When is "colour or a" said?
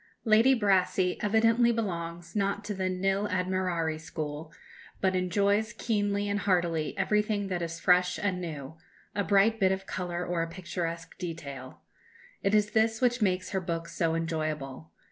9.85-10.49